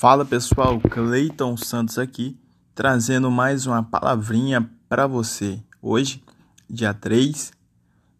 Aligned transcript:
Fala 0.00 0.24
pessoal, 0.24 0.78
Cleiton 0.78 1.56
Santos 1.56 1.98
aqui, 1.98 2.38
trazendo 2.72 3.32
mais 3.32 3.66
uma 3.66 3.82
palavrinha 3.82 4.70
para 4.88 5.08
você. 5.08 5.60
Hoje, 5.82 6.22
dia 6.70 6.94
3 6.94 7.50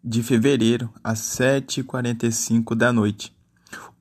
de 0.03 0.21
fevereiro, 0.21 0.89
às 1.01 1.19
7h45 1.19 2.75
da 2.75 2.91
noite. 2.91 3.33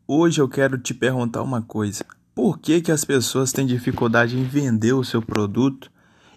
Hoje 0.09 0.41
eu 0.41 0.49
quero 0.49 0.77
te 0.77 0.93
perguntar 0.93 1.41
uma 1.41 1.62
coisa. 1.62 2.04
Por 2.35 2.59
que, 2.59 2.80
que 2.80 2.91
as 2.91 3.04
pessoas 3.04 3.53
têm 3.53 3.64
dificuldade 3.64 4.37
em 4.37 4.42
vender 4.42 4.95
o 4.95 5.04
seu 5.04 5.22
produto 5.22 5.88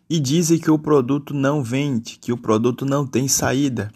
e 0.08 0.20
dizem 0.20 0.60
que 0.60 0.70
o 0.70 0.78
produto 0.78 1.34
não 1.34 1.64
vende, 1.64 2.20
que 2.20 2.32
o 2.32 2.38
produto 2.38 2.86
não 2.86 3.08
tem 3.08 3.28
saída? 3.28 3.92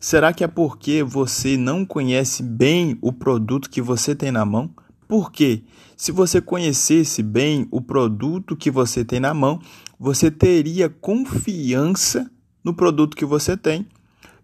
Será 0.00 0.32
que 0.32 0.42
é 0.42 0.48
porque 0.48 1.04
você 1.04 1.56
não 1.56 1.86
conhece 1.86 2.42
bem 2.42 2.98
o 3.00 3.12
produto 3.12 3.70
que 3.70 3.80
você 3.80 4.12
tem 4.12 4.32
na 4.32 4.44
mão? 4.44 4.74
Porque 5.14 5.62
se 5.96 6.10
você 6.10 6.40
conhecesse 6.40 7.22
bem 7.22 7.68
o 7.70 7.80
produto 7.80 8.56
que 8.56 8.68
você 8.68 9.04
tem 9.04 9.20
na 9.20 9.32
mão, 9.32 9.60
você 9.96 10.28
teria 10.28 10.88
confiança 10.88 12.28
no 12.64 12.74
produto 12.74 13.16
que 13.16 13.24
você 13.24 13.56
tem. 13.56 13.86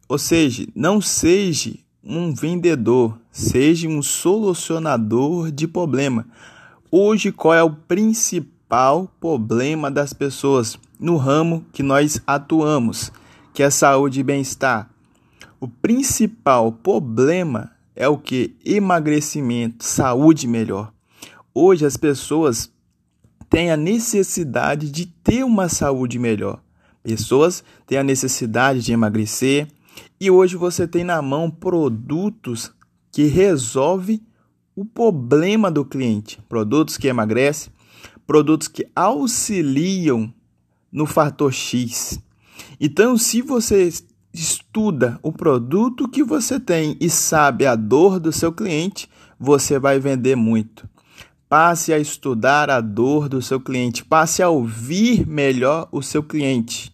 Ou 0.08 0.16
seja, 0.16 0.68
não 0.72 1.00
seja 1.00 1.74
um 2.04 2.32
vendedor, 2.32 3.18
seja 3.32 3.88
um 3.88 4.00
solucionador 4.00 5.50
de 5.50 5.66
problema. 5.66 6.24
Hoje, 6.88 7.32
qual 7.32 7.54
é 7.54 7.64
o 7.64 7.74
principal 7.74 9.12
problema 9.18 9.90
das 9.90 10.12
pessoas 10.12 10.78
no 11.00 11.16
ramo 11.16 11.66
que 11.72 11.82
nós 11.82 12.22
atuamos, 12.24 13.10
que 13.52 13.64
é 13.64 13.70
saúde 13.70 14.20
e 14.20 14.22
bem-estar? 14.22 14.88
O 15.58 15.66
principal 15.66 16.70
problema 16.70 17.72
é 18.00 18.08
o 18.08 18.16
que? 18.16 18.56
Emagrecimento, 18.64 19.84
saúde 19.84 20.46
melhor. 20.48 20.90
Hoje 21.52 21.84
as 21.84 21.98
pessoas 21.98 22.72
têm 23.50 23.70
a 23.70 23.76
necessidade 23.76 24.90
de 24.90 25.04
ter 25.04 25.44
uma 25.44 25.68
saúde 25.68 26.18
melhor. 26.18 26.62
Pessoas 27.02 27.62
têm 27.86 27.98
a 27.98 28.02
necessidade 28.02 28.80
de 28.80 28.94
emagrecer 28.94 29.68
e 30.18 30.30
hoje 30.30 30.56
você 30.56 30.88
tem 30.88 31.04
na 31.04 31.20
mão 31.20 31.50
produtos 31.50 32.72
que 33.12 33.24
resolvem 33.24 34.22
o 34.74 34.82
problema 34.82 35.70
do 35.70 35.84
cliente, 35.84 36.40
produtos 36.48 36.96
que 36.96 37.06
emagrecem, 37.06 37.70
produtos 38.26 38.66
que 38.66 38.88
auxiliam 38.96 40.32
no 40.90 41.04
fator 41.04 41.52
X. 41.52 42.18
Então, 42.80 43.18
se 43.18 43.42
você 43.42 43.92
estuda 44.32 45.18
o 45.22 45.32
produto 45.32 46.08
que 46.08 46.22
você 46.22 46.60
tem 46.60 46.96
e 47.00 47.10
sabe 47.10 47.66
a 47.66 47.74
dor 47.74 48.20
do 48.20 48.32
seu 48.32 48.52
cliente, 48.52 49.08
você 49.38 49.78
vai 49.78 49.98
vender 49.98 50.36
muito. 50.36 50.88
Passe 51.48 51.92
a 51.92 51.98
estudar 51.98 52.70
a 52.70 52.80
dor 52.80 53.28
do 53.28 53.42
seu 53.42 53.60
cliente, 53.60 54.04
passe 54.04 54.42
a 54.42 54.48
ouvir 54.48 55.26
melhor 55.26 55.88
o 55.90 56.00
seu 56.00 56.22
cliente. 56.22 56.92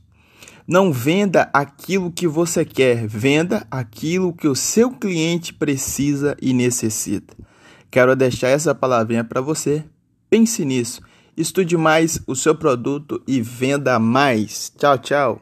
Não 0.66 0.92
venda 0.92 1.48
aquilo 1.52 2.10
que 2.10 2.26
você 2.26 2.64
quer, 2.64 3.06
venda 3.06 3.66
aquilo 3.70 4.32
que 4.32 4.48
o 4.48 4.54
seu 4.54 4.90
cliente 4.90 5.52
precisa 5.54 6.36
e 6.40 6.52
necessita. 6.52 7.36
Quero 7.90 8.16
deixar 8.16 8.48
essa 8.48 8.74
palavrinha 8.74 9.22
para 9.22 9.40
você. 9.40 9.84
Pense 10.28 10.64
nisso. 10.64 11.00
Estude 11.36 11.76
mais 11.76 12.20
o 12.26 12.34
seu 12.34 12.54
produto 12.54 13.22
e 13.28 13.40
venda 13.40 13.98
mais. 13.98 14.72
Tchau, 14.76 14.98
tchau. 14.98 15.34